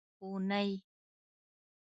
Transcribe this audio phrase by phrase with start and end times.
[0.21, 0.69] اونۍ